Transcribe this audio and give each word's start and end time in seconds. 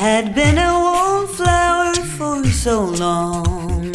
had 0.00 0.34
been 0.34 0.56
a 0.56 0.72
wallflower 0.72 1.92
for 2.16 2.42
so 2.46 2.86
long. 2.86 3.92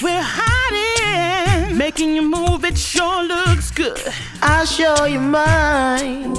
We're 0.00 0.22
hiding, 0.24 1.76
making 1.76 2.14
you 2.14 2.22
move. 2.22 2.64
It 2.64 2.78
sure 2.78 3.24
looks 3.24 3.72
good. 3.72 3.98
I'll 4.40 4.64
show 4.64 5.06
you 5.06 5.18
mine. 5.18 6.34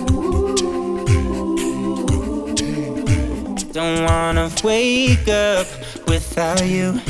Don't 3.73 4.05
wanna 4.05 4.49
wake 4.63 5.27
up 5.27 5.67
without 6.07 6.65
you, 6.65 7.01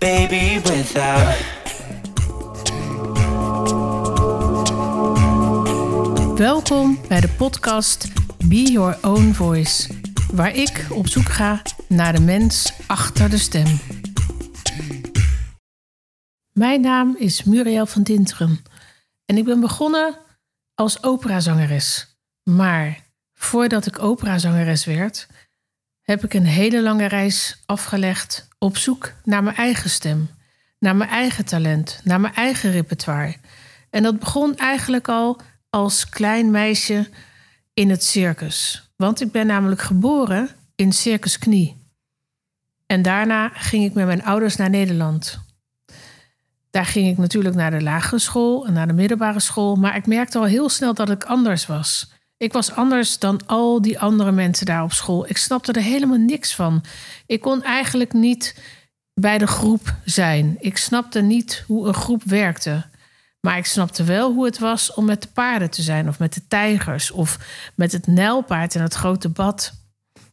baby, 0.00 0.58
without. 0.64 1.36
Welkom 6.36 6.98
bij 7.08 7.20
de 7.20 7.28
podcast 7.28 8.08
Be 8.44 8.72
Your 8.72 8.98
Own 9.02 9.34
Voice, 9.34 9.86
waar 10.32 10.54
ik 10.54 10.86
op 10.90 11.08
zoek 11.08 11.28
ga 11.28 11.62
naar 11.88 12.12
de 12.12 12.20
mens 12.20 12.72
achter 12.86 13.30
de 13.30 13.38
stem. 13.38 13.78
Mijn 16.52 16.80
naam 16.80 17.16
is 17.18 17.42
Muriel 17.42 17.86
van 17.86 18.02
Dinteren 18.02 18.62
en 19.24 19.36
ik 19.36 19.44
ben 19.44 19.60
begonnen 19.60 20.18
als 20.74 21.02
operazangeres. 21.02 22.16
Maar 22.42 22.98
voordat 23.32 23.86
ik 23.86 24.02
operazangeres 24.02 24.84
werd, 24.84 25.26
heb 26.02 26.24
ik 26.24 26.34
een 26.34 26.46
hele 26.46 26.82
lange 26.82 27.06
reis 27.06 27.62
afgelegd 27.66 28.48
op 28.58 28.76
zoek 28.76 29.12
naar 29.24 29.42
mijn 29.42 29.56
eigen 29.56 29.90
stem, 29.90 30.30
naar 30.78 30.96
mijn 30.96 31.10
eigen 31.10 31.44
talent, 31.44 32.00
naar 32.04 32.20
mijn 32.20 32.34
eigen 32.34 32.70
repertoire. 32.70 33.36
En 33.90 34.02
dat 34.02 34.18
begon 34.18 34.56
eigenlijk 34.56 35.08
al 35.08 35.40
als 35.70 36.08
klein 36.08 36.50
meisje 36.50 37.08
in 37.74 37.90
het 37.90 38.04
circus. 38.04 38.90
Want 38.96 39.20
ik 39.20 39.32
ben 39.32 39.46
namelijk 39.46 39.80
geboren 39.80 40.48
in 40.74 40.92
Circus 40.92 41.38
Knie. 41.38 41.80
En 42.86 43.02
daarna 43.02 43.48
ging 43.48 43.84
ik 43.84 43.94
met 43.94 44.06
mijn 44.06 44.24
ouders 44.24 44.56
naar 44.56 44.70
Nederland. 44.70 45.40
Daar 46.70 46.86
ging 46.86 47.08
ik 47.08 47.18
natuurlijk 47.18 47.54
naar 47.54 47.70
de 47.70 47.82
lagere 47.82 48.18
school 48.18 48.66
en 48.66 48.72
naar 48.72 48.86
de 48.86 48.92
middelbare 48.92 49.40
school. 49.40 49.76
Maar 49.76 49.96
ik 49.96 50.06
merkte 50.06 50.38
al 50.38 50.44
heel 50.44 50.68
snel 50.68 50.94
dat 50.94 51.10
ik 51.10 51.24
anders 51.24 51.66
was. 51.66 52.12
Ik 52.36 52.52
was 52.52 52.72
anders 52.72 53.18
dan 53.18 53.46
al 53.46 53.82
die 53.82 53.98
andere 53.98 54.32
mensen 54.32 54.66
daar 54.66 54.82
op 54.82 54.92
school. 54.92 55.28
Ik 55.28 55.36
snapte 55.36 55.72
er 55.72 55.82
helemaal 55.82 56.18
niks 56.18 56.54
van. 56.54 56.84
Ik 57.26 57.40
kon 57.40 57.62
eigenlijk 57.62 58.12
niet 58.12 58.60
bij 59.14 59.38
de 59.38 59.46
groep 59.46 59.94
zijn. 60.04 60.56
Ik 60.58 60.76
snapte 60.76 61.20
niet 61.20 61.64
hoe 61.66 61.86
een 61.86 61.94
groep 61.94 62.22
werkte. 62.24 62.84
Maar 63.42 63.56
ik 63.56 63.66
snapte 63.66 64.04
wel 64.04 64.32
hoe 64.32 64.44
het 64.44 64.58
was 64.58 64.94
om 64.94 65.04
met 65.04 65.22
de 65.22 65.28
paarden 65.28 65.70
te 65.70 65.82
zijn, 65.82 66.08
of 66.08 66.18
met 66.18 66.34
de 66.34 66.46
tijgers, 66.48 67.10
of 67.10 67.38
met 67.74 67.92
het 67.92 68.06
nijlpaard 68.06 68.74
in 68.74 68.80
het 68.80 68.94
grote 68.94 69.28
bad. 69.28 69.72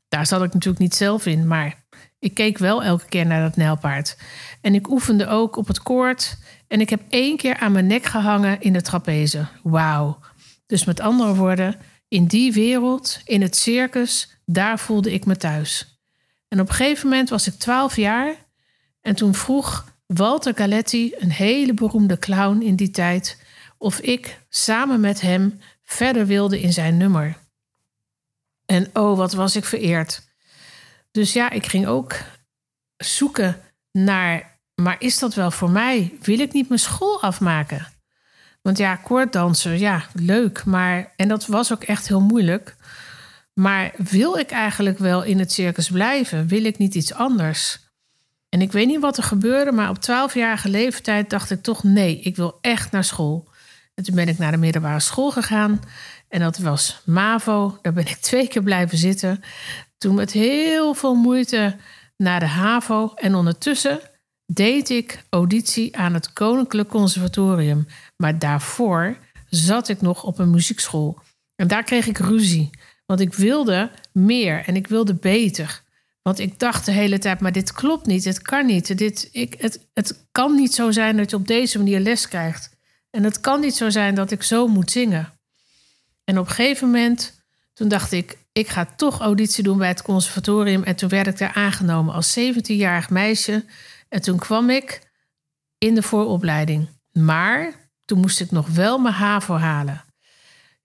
Daar 0.07 0.25
zat 0.25 0.43
ik 0.43 0.53
natuurlijk 0.53 0.81
niet 0.81 0.95
zelf 0.95 1.25
in, 1.25 1.47
maar 1.47 1.83
ik 2.19 2.33
keek 2.33 2.57
wel 2.57 2.83
elke 2.83 3.05
keer 3.05 3.25
naar 3.25 3.41
dat 3.41 3.55
nijlpaard. 3.55 4.17
En 4.61 4.75
ik 4.75 4.89
oefende 4.89 5.27
ook 5.27 5.55
op 5.55 5.67
het 5.67 5.81
koord. 5.81 6.37
En 6.67 6.81
ik 6.81 6.89
heb 6.89 7.01
één 7.09 7.37
keer 7.37 7.57
aan 7.57 7.71
mijn 7.71 7.87
nek 7.87 8.05
gehangen 8.05 8.61
in 8.61 8.73
de 8.73 8.81
trapeze. 8.81 9.47
Wauw. 9.63 10.19
Dus 10.65 10.85
met 10.85 10.99
andere 10.99 11.35
woorden, 11.35 11.75
in 12.07 12.25
die 12.25 12.53
wereld, 12.53 13.21
in 13.23 13.41
het 13.41 13.55
circus, 13.55 14.37
daar 14.45 14.79
voelde 14.79 15.13
ik 15.13 15.25
me 15.25 15.37
thuis. 15.37 16.01
En 16.47 16.59
op 16.59 16.69
een 16.69 16.75
gegeven 16.75 17.09
moment 17.09 17.29
was 17.29 17.47
ik 17.47 17.53
twaalf 17.53 17.95
jaar. 17.95 18.35
En 19.01 19.15
toen 19.15 19.35
vroeg 19.35 19.88
Walter 20.13 20.53
Galetti, 20.55 21.13
een 21.17 21.31
hele 21.31 21.73
beroemde 21.73 22.19
clown 22.19 22.61
in 22.61 22.75
die 22.75 22.89
tijd, 22.89 23.41
of 23.77 23.99
ik 23.99 24.39
samen 24.49 24.99
met 24.99 25.21
hem 25.21 25.59
verder 25.83 26.25
wilde 26.25 26.61
in 26.61 26.73
zijn 26.73 26.97
nummer. 26.97 27.37
En 28.65 28.89
oh, 28.93 29.17
wat 29.17 29.33
was 29.33 29.55
ik 29.55 29.65
vereerd. 29.65 30.21
Dus 31.11 31.33
ja, 31.33 31.49
ik 31.49 31.65
ging 31.65 31.87
ook 31.87 32.15
zoeken 32.97 33.61
naar, 33.91 34.59
maar 34.75 34.95
is 34.99 35.19
dat 35.19 35.33
wel 35.33 35.51
voor 35.51 35.69
mij? 35.69 36.17
Wil 36.21 36.39
ik 36.39 36.53
niet 36.53 36.67
mijn 36.67 36.79
school 36.79 37.21
afmaken? 37.21 37.87
Want 38.61 38.77
ja, 38.77 38.95
koorddansen, 38.95 39.79
ja, 39.79 40.05
leuk, 40.13 40.65
maar 40.65 41.13
en 41.15 41.27
dat 41.27 41.45
was 41.45 41.73
ook 41.73 41.83
echt 41.83 42.07
heel 42.07 42.21
moeilijk. 42.21 42.75
Maar 43.53 43.93
wil 43.97 44.37
ik 44.37 44.51
eigenlijk 44.51 44.97
wel 44.97 45.23
in 45.23 45.39
het 45.39 45.51
circus 45.51 45.89
blijven? 45.89 46.47
Wil 46.47 46.65
ik 46.65 46.77
niet 46.77 46.95
iets 46.95 47.13
anders? 47.13 47.88
En 48.49 48.61
ik 48.61 48.71
weet 48.71 48.87
niet 48.87 48.99
wat 48.99 49.17
er 49.17 49.23
gebeurde, 49.23 49.71
maar 49.71 49.89
op 49.89 49.97
12-jarige 49.97 50.69
leeftijd 50.69 51.29
dacht 51.29 51.51
ik 51.51 51.61
toch: 51.61 51.83
nee, 51.83 52.19
ik 52.19 52.35
wil 52.35 52.57
echt 52.61 52.91
naar 52.91 53.03
school. 53.03 53.47
En 53.93 54.03
toen 54.03 54.15
ben 54.15 54.27
ik 54.27 54.37
naar 54.37 54.51
de 54.51 54.57
middelbare 54.57 54.99
school 54.99 55.31
gegaan. 55.31 55.81
En 56.27 56.39
dat 56.39 56.57
was 56.57 57.01
MAVO. 57.05 57.77
Daar 57.81 57.93
ben 57.93 58.07
ik 58.07 58.15
twee 58.29 58.47
keer 58.47 58.63
blijven 58.63 58.97
zitten. 58.97 59.43
Toen 59.97 60.15
met 60.15 60.31
heel 60.31 60.93
veel 60.93 61.15
moeite 61.15 61.75
naar 62.17 62.39
de 62.39 62.47
HAVO. 62.47 63.13
En 63.15 63.35
ondertussen 63.35 63.99
deed 64.45 64.89
ik 64.89 65.23
auditie 65.29 65.97
aan 65.97 66.13
het 66.13 66.33
Koninklijk 66.33 66.89
Conservatorium. 66.89 67.87
Maar 68.17 68.39
daarvoor 68.39 69.17
zat 69.49 69.89
ik 69.89 70.01
nog 70.01 70.23
op 70.23 70.39
een 70.39 70.49
muziekschool. 70.49 71.19
En 71.55 71.67
daar 71.67 71.83
kreeg 71.83 72.07
ik 72.07 72.17
ruzie. 72.17 72.69
Want 73.05 73.19
ik 73.19 73.33
wilde 73.33 73.91
meer 74.11 74.63
en 74.65 74.75
ik 74.75 74.87
wilde 74.87 75.13
beter. 75.13 75.81
Want 76.21 76.39
ik 76.39 76.59
dacht 76.59 76.85
de 76.85 76.91
hele 76.91 77.17
tijd, 77.17 77.39
maar 77.39 77.51
dit 77.51 77.71
klopt 77.71 78.05
niet, 78.05 78.23
het 78.23 78.41
kan 78.41 78.65
niet. 78.65 78.97
Dit, 78.97 79.29
ik, 79.31 79.55
het, 79.57 79.87
het 79.93 80.27
kan 80.31 80.55
niet 80.55 80.73
zo 80.73 80.91
zijn 80.91 81.17
dat 81.17 81.29
je 81.29 81.35
op 81.35 81.47
deze 81.47 81.77
manier 81.77 81.99
les 81.99 82.27
krijgt. 82.27 82.77
En 83.09 83.23
het 83.23 83.39
kan 83.39 83.59
niet 83.59 83.75
zo 83.75 83.89
zijn 83.89 84.15
dat 84.15 84.31
ik 84.31 84.43
zo 84.43 84.67
moet 84.67 84.91
zingen. 84.91 85.33
En 86.23 86.37
op 86.37 86.47
een 86.47 86.53
gegeven 86.53 86.87
moment, 86.87 87.43
toen 87.73 87.87
dacht 87.87 88.11
ik, 88.11 88.37
ik 88.51 88.67
ga 88.67 88.85
toch 88.85 89.19
auditie 89.19 89.63
doen 89.63 89.77
bij 89.77 89.87
het 89.87 90.01
conservatorium. 90.01 90.83
En 90.83 90.95
toen 90.95 91.09
werd 91.09 91.27
ik 91.27 91.37
daar 91.37 91.53
aangenomen 91.53 92.13
als 92.13 92.39
17-jarig 92.39 93.09
meisje. 93.09 93.65
En 94.09 94.21
toen 94.21 94.37
kwam 94.37 94.69
ik 94.69 95.11
in 95.77 95.95
de 95.95 96.03
vooropleiding. 96.03 96.89
Maar 97.11 97.91
toen 98.05 98.19
moest 98.19 98.39
ik 98.39 98.51
nog 98.51 98.67
wel 98.67 98.97
mijn 98.97 99.13
HAVO 99.13 99.55
halen. 99.55 100.05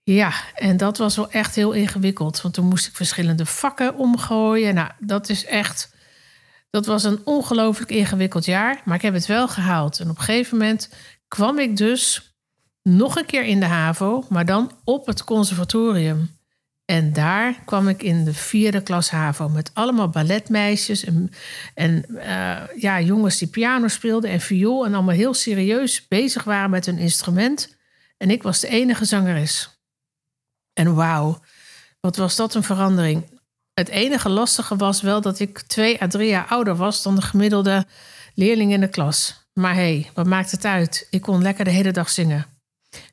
Ja, 0.05 0.33
en 0.55 0.77
dat 0.77 0.99
was 0.99 1.17
wel 1.17 1.31
echt 1.31 1.55
heel 1.55 1.73
ingewikkeld. 1.73 2.41
Want 2.41 2.55
toen 2.55 2.69
moest 2.69 2.87
ik 2.87 2.97
verschillende 2.97 3.47
vakken 3.47 3.97
omgooien. 3.97 4.75
Nou, 4.75 4.91
dat 4.99 5.29
is 5.29 5.45
echt. 5.45 5.95
Dat 6.71 6.87
was 6.87 7.05
een 7.05 7.21
ongelooflijk 7.25 7.91
ingewikkeld 7.91 8.45
jaar. 8.45 8.81
Maar 8.85 8.97
ik 8.97 9.03
heb 9.03 9.15
het 9.15 9.27
wel 9.27 9.49
gehaald. 9.49 9.99
En 9.99 10.11
op 10.11 10.19
een 10.19 10.25
gegeven 10.25 10.59
moment 10.59 10.89
kwam 11.29 11.59
ik 11.59 11.77
dus 11.77 12.35
nog 12.83 13.17
een 13.17 13.27
keer 13.27 13.45
in 13.45 13.61
de 13.61 13.67
HAVO, 13.67 14.25
maar 14.29 14.45
dan 14.45 14.73
op 14.85 15.07
het 15.07 15.25
conservatorium. 15.25 16.37
En 16.85 17.13
daar 17.13 17.63
kwam 17.65 17.89
ik 17.89 18.03
in 18.03 18.25
de 18.25 18.35
vierde 18.35 18.83
klas 18.83 19.11
HAVO 19.11 19.49
met 19.49 19.71
allemaal 19.75 20.09
balletmeisjes 20.09 21.05
en, 21.05 21.31
en 21.75 22.05
uh, 22.09 22.61
ja, 22.77 23.01
jongens 23.01 23.39
die 23.39 23.49
piano 23.49 23.89
speelden 23.89 24.31
en 24.31 24.41
viool 24.41 24.87
en 24.87 24.95
allemaal 24.95 25.15
heel 25.15 25.35
serieus 25.35 26.09
bezig 26.09 26.45
waren 26.45 26.71
met 26.71 26.87
hun 26.87 26.99
instrument. 26.99 27.77
En 28.17 28.31
ik 28.31 28.43
was 28.43 28.61
de 28.61 28.69
enige 28.69 29.05
zangeres. 29.05 29.74
En 30.75 30.95
wauw, 30.95 31.41
wat 32.01 32.17
was 32.17 32.37
dat 32.37 32.55
een 32.55 32.63
verandering. 32.63 33.41
Het 33.75 33.89
enige 33.89 34.29
lastige 34.29 34.77
was 34.77 35.01
wel 35.01 35.21
dat 35.21 35.39
ik 35.39 35.61
twee 35.61 36.03
à 36.03 36.07
drie 36.07 36.29
jaar 36.29 36.47
ouder 36.47 36.77
was 36.77 37.03
dan 37.03 37.15
de 37.15 37.23
gemiddelde 37.23 37.87
leerling 38.35 38.73
in 38.73 38.81
de 38.81 38.89
klas. 38.89 39.49
Maar 39.53 39.75
hé, 39.75 39.81
hey, 39.81 40.11
wat 40.15 40.27
maakt 40.27 40.51
het 40.51 40.65
uit? 40.65 41.07
Ik 41.11 41.21
kon 41.23 41.43
lekker 41.43 41.65
de 41.65 41.71
hele 41.71 41.91
dag 41.93 42.11
zingen. 42.11 42.47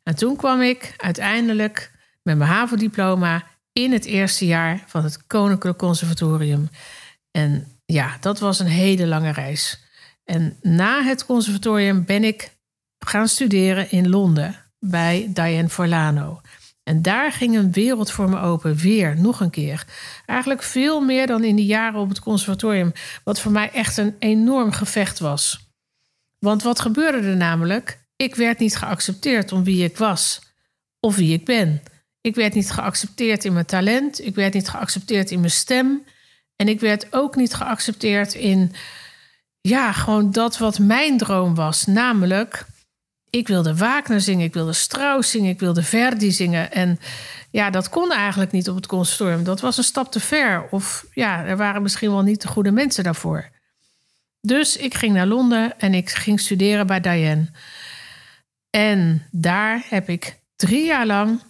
En 0.04 0.16
toen 0.16 0.36
kwam 0.36 0.62
ik 0.62 0.94
uiteindelijk 0.98 1.92
met 2.24 2.38
mijn 2.38 2.50
HAVO-diploma 2.50 3.44
in 3.74 3.92
het 3.92 4.06
eerste 4.06 4.46
jaar 4.46 4.84
van 4.88 5.04
het 5.04 5.28
Koninklijk 5.28 5.78
Conservatorium. 5.78 6.70
En 7.32 7.68
ja, 7.86 8.18
dat 8.20 8.40
was 8.40 8.60
een 8.60 8.68
hele 8.68 9.08
lange 9.08 9.32
reis. 9.32 9.80
En 10.24 10.58
na 10.62 11.04
het 11.04 11.26
conservatorium 11.26 12.06
ben 12.06 12.24
ik 12.24 12.52
gaan 13.00 13.28
studeren 13.28 13.92
in 13.92 14.10
Londen 14.10 14.56
bij 14.80 15.30
Diane 15.34 15.70
Forlano. 15.70 16.42
En 16.84 17.02
daar 17.02 17.32
ging 17.32 17.58
een 17.58 17.72
wereld 17.72 18.12
voor 18.12 18.30
me 18.30 18.40
open, 18.40 18.76
weer, 18.76 19.20
nog 19.20 19.40
een 19.40 19.50
keer. 19.50 19.86
Eigenlijk 20.26 20.64
veel 20.64 21.02
meer 21.02 21.28
dan 21.28 21.44
in 21.44 21.56
de 21.56 21.66
jaren 21.66 22.00
op 22.00 22.10
het 22.10 22.20
conservatorium, 22.20 22.92
wat 23.24 23.40
voor 23.40 23.52
mij 23.52 23.72
echt 23.72 23.98
een 23.98 24.16
enorm 24.20 24.72
gevecht 24.72 25.20
was. 25.20 25.70
Want 26.40 26.64
wat 26.64 26.80
gebeurde 26.80 27.28
er 27.28 27.36
namelijk? 27.36 28.00
Ik 28.16 28.36
werd 28.36 28.60
niet 28.60 28.76
geaccepteerd 28.76 29.52
om 29.52 29.64
wie 29.64 29.84
ik 29.84 29.98
was 29.98 30.42
of 31.00 31.16
wie 31.16 31.34
ik 31.34 31.46
ben. 31.46 31.82
Ik 32.22 32.36
werd 32.36 32.54
niet 32.54 32.72
geaccepteerd 32.72 33.46
in 33.46 33.54
mijn 33.54 33.66
talent, 33.66 34.26
ik 34.26 34.36
werd 34.36 34.54
niet 34.54 34.70
geaccepteerd 34.70 35.32
in 35.32 35.40
mijn 35.40 35.52
stem 35.52 36.04
en 36.56 36.68
ik 36.68 36.80
werd 36.80 37.14
ook 37.14 37.36
niet 37.36 37.54
geaccepteerd 37.54 38.34
in 38.34 38.74
ja, 39.62 39.92
gewoon 39.92 40.32
dat 40.32 40.58
wat 40.58 40.80
mijn 40.80 41.18
droom 41.18 41.56
was, 41.56 41.86
namelijk 41.86 42.66
ik 43.32 43.48
wilde 43.48 43.76
Wagner 43.76 44.22
zingen, 44.22 44.46
ik 44.46 44.54
wilde 44.54 44.74
Strauss 44.74 45.32
zingen, 45.32 45.50
ik 45.50 45.60
wilde 45.60 45.84
Verdi 45.84 46.32
zingen. 46.32 46.72
En 46.72 47.00
ja, 47.52 47.70
dat 47.70 47.90
kon 47.90 48.12
eigenlijk 48.12 48.52
niet 48.52 48.70
op 48.70 48.76
het 48.76 48.86
conservatorium. 48.86 49.44
Dat 49.44 49.62
was 49.62 49.78
een 49.78 49.84
stap 49.84 50.12
te 50.12 50.20
ver. 50.20 50.68
Of 50.72 51.06
ja, 51.14 51.46
er 51.46 51.58
waren 51.58 51.82
misschien 51.82 52.12
wel 52.12 52.22
niet 52.22 52.42
de 52.42 52.48
goede 52.48 52.72
mensen 52.72 53.04
daarvoor. 53.04 53.50
Dus 54.42 54.78
ik 54.78 54.94
ging 54.94 55.14
naar 55.14 55.28
Londen 55.28 55.80
en 55.80 55.94
ik 55.94 56.10
ging 56.10 56.40
studeren 56.40 56.88
bij 56.88 57.00
Diane. 57.00 57.50
En 58.70 59.28
daar 59.32 59.86
heb 59.90 60.10
ik 60.10 60.40
drie 60.56 60.86
jaar 60.86 61.06
lang 61.06 61.42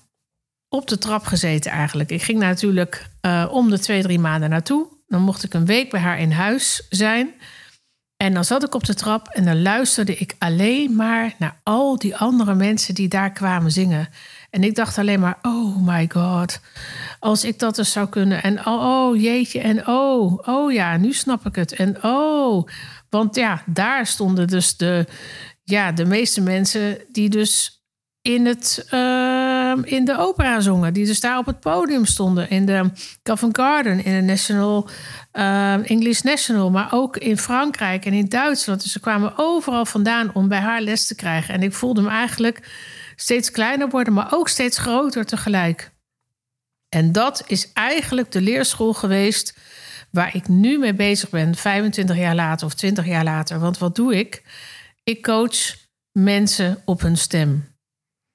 op 0.70 0.88
de 0.88 0.98
trap 0.98 1.24
gezeten 1.24 1.72
eigenlijk. 1.72 2.10
Ik 2.10 2.22
ging 2.22 2.40
natuurlijk 2.40 3.10
uh, 3.22 3.48
om 3.52 3.70
de 3.70 3.80
twee, 3.80 4.02
drie 4.02 4.20
maanden 4.20 4.50
naartoe. 4.50 4.88
Dan 5.08 5.22
mocht 5.22 5.44
ik 5.44 5.54
een 5.54 5.66
week 5.66 5.90
bij 5.90 6.00
haar 6.00 6.20
in 6.20 6.32
huis 6.32 6.86
zijn. 6.90 7.34
En 8.22 8.34
dan 8.34 8.46
zat 8.46 8.64
ik 8.64 8.76
op 8.76 8.86
de 8.86 8.94
trap 8.94 9.28
en 9.28 9.46
dan 9.46 9.62
luisterde 9.62 10.16
ik 10.16 10.36
alleen 10.38 10.96
maar 10.96 11.36
naar 11.40 11.60
al 11.64 11.98
die 11.98 12.18
andere 12.18 12.56
mensen 12.56 12.96
die 12.96 13.08
daar 13.08 13.32
kwamen 13.32 13.72
zingen. 13.72 14.10
En 14.50 14.64
ik 14.64 14.76
dacht 14.76 14.98
alleen 14.98 15.20
maar, 15.20 15.38
oh 15.42 15.88
my 15.88 16.10
god, 16.14 16.60
als 17.20 17.44
ik 17.44 17.60
dat 17.60 17.78
eens 17.78 17.92
zou 17.92 18.10
kunnen. 18.10 18.44
En 18.44 18.66
oh, 18.66 19.08
oh 19.08 19.22
jeetje, 19.22 19.60
en 19.60 19.88
oh, 19.88 20.48
oh 20.48 20.72
ja, 20.72 20.98
nu 20.98 21.14
snap 21.14 21.46
ik 21.46 21.56
het. 21.56 21.74
En 21.74 22.04
oh, 22.04 22.68
want 23.10 23.36
ja, 23.36 23.64
daar 23.66 24.06
stonden 24.06 24.48
dus 24.48 24.78
de, 24.78 25.06
ja, 25.64 25.92
de 25.92 26.06
meeste 26.06 26.42
mensen 26.42 26.98
die 27.12 27.30
dus 27.30 27.84
in, 28.22 28.46
het, 28.46 28.86
uh, 28.94 29.21
in 29.78 30.06
de 30.06 30.18
opera 30.18 30.60
zongen. 30.60 30.94
Die 30.94 31.06
dus 31.06 31.20
daar 31.20 31.38
op 31.38 31.46
het 31.46 31.60
podium 31.60 32.06
stonden. 32.06 32.50
In 32.50 32.66
de 32.66 32.90
Covent 33.24 33.58
Garden, 33.58 34.04
in 34.04 34.16
de 34.16 34.22
National, 34.22 34.90
uh, 35.34 35.90
English 35.90 36.22
National. 36.22 36.70
Maar 36.70 36.88
ook 36.92 37.18
in 37.18 37.38
Frankrijk 37.38 38.06
en 38.06 38.14
in 38.14 38.30
Duitsland. 38.30 38.82
Dus 38.82 38.92
ze 38.92 39.00
kwamen 39.00 39.34
overal 39.36 39.86
vandaan 39.86 40.34
om 40.34 40.48
bij 40.48 40.60
haar 40.60 40.82
les 40.82 41.08
te 41.08 41.16
krijgen. 41.16 41.54
En 41.54 41.64
ik 41.64 41.74
voelde 41.74 42.02
me 42.02 42.10
eigenlijk 42.10 42.70
steeds 43.16 43.52
kleiner 43.52 43.90
worden, 43.90 44.14
maar 44.14 44.34
ook 44.34 44.50
steeds 44.50 44.78
groter 44.78 45.26
tegelijk. 45.26 45.92
En 46.90 47.12
dat 47.12 47.44
is 47.48 47.74
eigenlijk 47.74 48.32
de 48.32 48.42
leerschool 48.42 48.94
geweest 48.94 49.58
waar 50.12 50.36
ik 50.36 50.48
nu 50.48 50.78
mee 50.78 50.94
bezig 50.94 51.30
ben, 51.30 51.56
25 51.56 52.18
jaar 52.18 52.36
later 52.36 52.68
of 52.68 52.74
20 52.74 53.06
jaar 53.06 53.24
later. 53.24 53.60
Want 53.60 53.78
wat 53.78 53.96
doe 53.96 54.16
ik? 54.16 54.44
Ik 55.04 55.24
coach 55.24 55.76
mensen 56.12 56.82
op 56.86 57.02
hun 57.02 57.18
stem. 57.18 57.76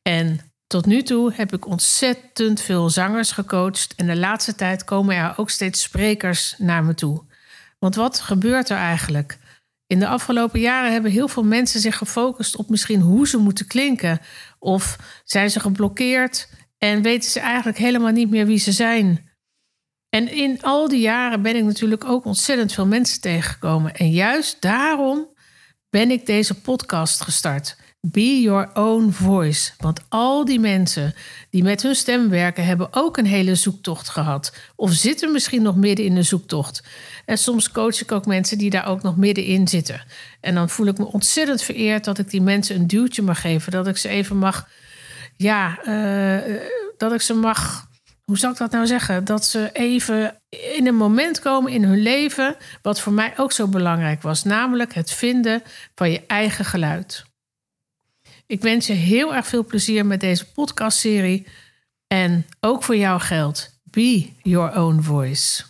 En 0.02 0.40
tot 0.66 0.86
nu 0.86 1.02
toe 1.02 1.32
heb 1.34 1.52
ik 1.52 1.66
ontzettend 1.66 2.60
veel 2.60 2.90
zangers 2.90 3.30
gecoacht. 3.32 3.94
En 3.96 4.06
de 4.06 4.16
laatste 4.16 4.54
tijd 4.54 4.84
komen 4.84 5.16
er 5.16 5.34
ook 5.36 5.50
steeds 5.50 5.82
sprekers 5.82 6.54
naar 6.58 6.84
me 6.84 6.94
toe. 6.94 7.24
Want 7.78 7.94
wat 7.94 8.20
gebeurt 8.20 8.68
er 8.68 8.76
eigenlijk? 8.76 9.38
In 9.86 9.98
de 9.98 10.08
afgelopen 10.08 10.60
jaren 10.60 10.92
hebben 10.92 11.10
heel 11.10 11.28
veel 11.28 11.44
mensen 11.44 11.80
zich 11.80 11.96
gefocust 11.96 12.56
op 12.56 12.68
misschien 12.68 13.00
hoe 13.00 13.28
ze 13.28 13.38
moeten 13.38 13.66
klinken. 13.66 14.20
Of 14.58 14.96
zijn 15.24 15.50
ze 15.50 15.60
geblokkeerd 15.60 16.48
en 16.78 17.02
weten 17.02 17.30
ze 17.30 17.40
eigenlijk 17.40 17.78
helemaal 17.78 18.12
niet 18.12 18.30
meer 18.30 18.46
wie 18.46 18.58
ze 18.58 18.72
zijn. 18.72 19.30
En 20.08 20.28
in 20.32 20.62
al 20.62 20.88
die 20.88 21.00
jaren 21.00 21.42
ben 21.42 21.56
ik 21.56 21.64
natuurlijk 21.64 22.04
ook 22.04 22.24
ontzettend 22.24 22.72
veel 22.72 22.86
mensen 22.86 23.20
tegengekomen. 23.20 23.94
En 23.94 24.10
juist 24.10 24.62
daarom 24.62 25.34
ben 25.90 26.10
ik 26.10 26.26
deze 26.26 26.60
podcast 26.60 27.20
gestart. 27.22 27.76
Be 28.00 28.40
your 28.40 28.70
own 28.74 29.10
voice. 29.10 29.72
Want 29.78 30.00
al 30.08 30.44
die 30.44 30.60
mensen 30.60 31.14
die 31.50 31.62
met 31.62 31.82
hun 31.82 31.94
stem 31.94 32.28
werken, 32.28 32.64
hebben 32.64 32.88
ook 32.90 33.16
een 33.16 33.26
hele 33.26 33.54
zoektocht 33.54 34.08
gehad. 34.08 34.52
Of 34.76 34.92
zitten 34.92 35.32
misschien 35.32 35.62
nog 35.62 35.76
midden 35.76 36.04
in 36.04 36.14
de 36.14 36.22
zoektocht. 36.22 36.82
En 37.24 37.38
soms 37.38 37.70
coach 37.70 38.00
ik 38.00 38.12
ook 38.12 38.26
mensen 38.26 38.58
die 38.58 38.70
daar 38.70 38.86
ook 38.86 39.02
nog 39.02 39.16
middenin 39.16 39.68
zitten. 39.68 40.02
En 40.40 40.54
dan 40.54 40.68
voel 40.68 40.86
ik 40.86 40.98
me 40.98 41.12
ontzettend 41.12 41.62
vereerd 41.62 42.04
dat 42.04 42.18
ik 42.18 42.30
die 42.30 42.42
mensen 42.42 42.76
een 42.76 42.86
duwtje 42.86 43.22
mag 43.22 43.40
geven. 43.40 43.72
Dat 43.72 43.86
ik 43.86 43.96
ze 43.96 44.08
even 44.08 44.36
mag. 44.36 44.68
Ja, 45.36 45.78
uh, 45.86 46.60
dat 46.96 47.12
ik 47.12 47.20
ze 47.20 47.34
mag. 47.34 47.88
Hoe 48.24 48.38
zou 48.38 48.52
ik 48.52 48.58
dat 48.58 48.70
nou 48.70 48.86
zeggen? 48.86 49.24
Dat 49.24 49.44
ze 49.44 49.70
even 49.72 50.40
in 50.74 50.86
een 50.86 50.96
moment 50.96 51.40
komen 51.40 51.72
in 51.72 51.84
hun 51.84 52.02
leven. 52.02 52.56
Wat 52.82 53.00
voor 53.00 53.12
mij 53.12 53.32
ook 53.36 53.52
zo 53.52 53.68
belangrijk 53.68 54.22
was. 54.22 54.44
Namelijk 54.44 54.94
het 54.94 55.10
vinden 55.10 55.62
van 55.94 56.10
je 56.10 56.24
eigen 56.26 56.64
geluid. 56.64 57.24
Ik 58.46 58.62
wens 58.62 58.86
je 58.86 58.92
heel 58.92 59.34
erg 59.34 59.46
veel 59.46 59.64
plezier 59.64 60.06
met 60.06 60.20
deze 60.20 60.52
podcastserie. 60.52 61.46
En 62.06 62.46
ook 62.60 62.82
voor 62.82 62.96
jou 62.96 63.20
geld. 63.20 63.74
be 63.84 64.28
your 64.42 64.78
own 64.78 65.00
voice. 65.00 65.64